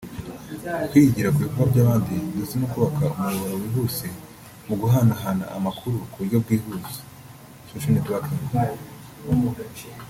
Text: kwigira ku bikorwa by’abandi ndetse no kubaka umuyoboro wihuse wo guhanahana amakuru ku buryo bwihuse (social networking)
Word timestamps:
kwigira 0.89 1.33
ku 1.33 1.39
bikorwa 1.45 1.65
by’abandi 1.71 2.13
ndetse 2.33 2.53
no 2.57 2.67
kubaka 2.71 3.03
umuyoboro 3.11 3.55
wihuse 3.63 4.07
wo 4.67 4.75
guhanahana 4.81 5.45
amakuru 5.57 5.97
ku 6.11 6.15
buryo 6.21 6.37
bwihuse 6.43 6.99
(social 7.69 7.93
networking) 7.95 8.41